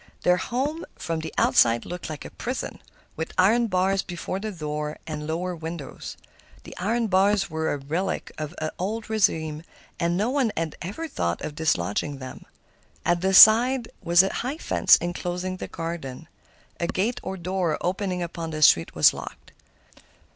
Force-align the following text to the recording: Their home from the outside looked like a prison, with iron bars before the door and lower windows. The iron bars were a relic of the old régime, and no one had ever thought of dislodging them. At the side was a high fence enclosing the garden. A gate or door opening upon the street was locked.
Their 0.23 0.37
home 0.37 0.83
from 0.95 1.19
the 1.19 1.31
outside 1.37 1.85
looked 1.85 2.09
like 2.09 2.25
a 2.25 2.31
prison, 2.31 2.81
with 3.15 3.35
iron 3.37 3.67
bars 3.67 4.01
before 4.01 4.39
the 4.39 4.51
door 4.51 4.97
and 5.05 5.27
lower 5.27 5.55
windows. 5.55 6.17
The 6.63 6.75
iron 6.77 7.05
bars 7.05 7.51
were 7.51 7.71
a 7.71 7.77
relic 7.77 8.31
of 8.35 8.55
the 8.57 8.73
old 8.79 9.05
régime, 9.05 9.63
and 9.99 10.17
no 10.17 10.31
one 10.31 10.51
had 10.57 10.75
ever 10.81 11.07
thought 11.07 11.41
of 11.43 11.53
dislodging 11.53 12.17
them. 12.17 12.45
At 13.05 13.21
the 13.21 13.35
side 13.35 13.89
was 14.01 14.23
a 14.23 14.33
high 14.33 14.57
fence 14.57 14.95
enclosing 14.99 15.57
the 15.57 15.67
garden. 15.67 16.27
A 16.79 16.87
gate 16.87 17.19
or 17.21 17.37
door 17.37 17.77
opening 17.81 18.23
upon 18.23 18.49
the 18.49 18.63
street 18.63 18.95
was 18.95 19.13
locked. 19.13 19.51